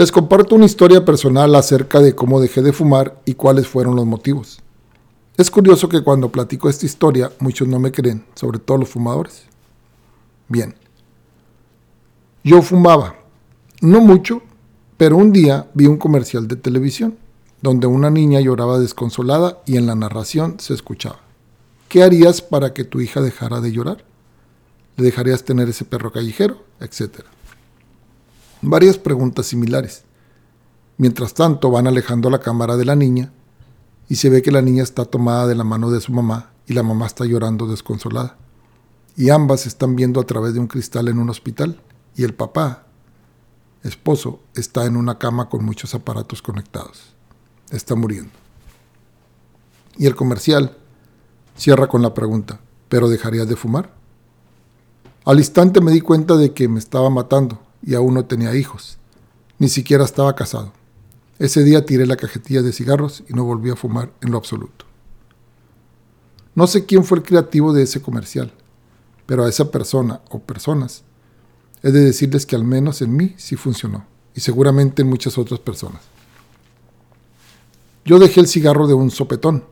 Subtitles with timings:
[0.00, 4.06] Les comparto una historia personal acerca de cómo dejé de fumar y cuáles fueron los
[4.06, 4.62] motivos.
[5.36, 9.42] Es curioso que cuando platico esta historia muchos no me creen, sobre todo los fumadores.
[10.48, 10.74] Bien,
[12.42, 13.16] yo fumaba,
[13.82, 14.40] no mucho,
[14.96, 17.18] pero un día vi un comercial de televisión
[17.60, 21.20] donde una niña lloraba desconsolada y en la narración se escuchaba.
[21.90, 24.02] ¿Qué harías para que tu hija dejara de llorar?
[24.96, 26.64] ¿Le dejarías tener ese perro callejero?
[26.80, 27.28] Etcétera.
[28.62, 30.04] Varias preguntas similares.
[30.98, 33.32] Mientras tanto van alejando la cámara de la niña
[34.06, 36.74] y se ve que la niña está tomada de la mano de su mamá y
[36.74, 38.36] la mamá está llorando desconsolada.
[39.16, 41.80] Y ambas están viendo a través de un cristal en un hospital
[42.14, 42.84] y el papá,
[43.82, 47.14] esposo, está en una cama con muchos aparatos conectados.
[47.70, 48.32] Está muriendo.
[49.96, 50.76] Y el comercial
[51.56, 53.94] cierra con la pregunta, ¿pero dejarías de fumar?
[55.24, 58.98] Al instante me di cuenta de que me estaba matando y aún no tenía hijos.
[59.58, 60.72] Ni siquiera estaba casado.
[61.38, 64.84] Ese día tiré la cajetilla de cigarros y no volví a fumar en lo absoluto.
[66.54, 68.52] No sé quién fue el creativo de ese comercial,
[69.26, 71.04] pero a esa persona o personas
[71.82, 74.04] he de decirles que al menos en mí sí funcionó
[74.34, 76.02] y seguramente en muchas otras personas.
[78.04, 79.64] Yo dejé el cigarro de un sopetón.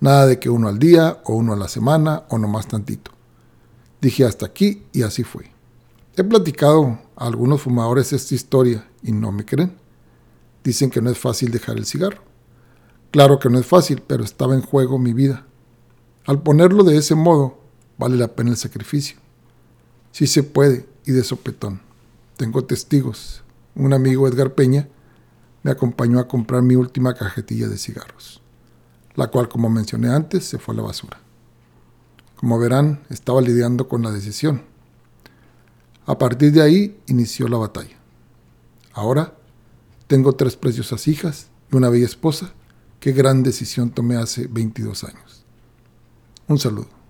[0.00, 3.10] Nada de que uno al día o uno a la semana o nomás tantito.
[4.00, 5.50] Dije hasta aquí y así fue.
[6.16, 9.76] He platicado algunos fumadores esta historia y no me creen.
[10.62, 12.22] Dicen que no es fácil dejar el cigarro.
[13.10, 15.46] Claro que no es fácil, pero estaba en juego mi vida.
[16.26, 17.60] Al ponerlo de ese modo,
[17.98, 19.18] vale la pena el sacrificio.
[20.10, 21.80] Sí se puede y de sopetón.
[22.36, 23.42] Tengo testigos.
[23.74, 24.88] Un amigo, Edgar Peña,
[25.62, 28.40] me acompañó a comprar mi última cajetilla de cigarros,
[29.16, 31.18] la cual, como mencioné antes, se fue a la basura.
[32.36, 34.62] Como verán, estaba lidiando con la decisión.
[36.06, 37.96] A partir de ahí inició la batalla.
[38.92, 39.34] Ahora
[40.06, 42.52] tengo tres preciosas hijas y una bella esposa.
[43.00, 45.44] Qué gran decisión tomé hace 22 años.
[46.46, 47.03] Un saludo.